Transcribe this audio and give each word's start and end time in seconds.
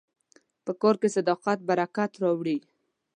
په 0.65 0.71
کار 0.81 0.95
کې 1.01 1.09
صداقت 1.17 1.59
برکت 1.69 2.11
راوړي. 2.23 2.57